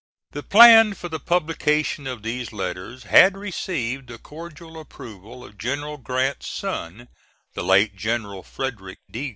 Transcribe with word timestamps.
The 0.31 0.41
plan 0.41 0.95
for 0.95 1.09
the 1.09 1.19
publication 1.19 2.07
of 2.07 2.23
these 2.23 2.51
letters 2.51 3.03
had 3.03 3.37
received 3.37 4.07
the 4.07 4.17
cordial 4.17 4.79
approval 4.81 5.45
of 5.45 5.59
General 5.59 5.97
Grant's 5.99 6.49
son, 6.49 7.07
the 7.53 7.63
late 7.63 7.95
General 7.95 8.41
Frederick 8.41 8.97
D. 9.11 9.29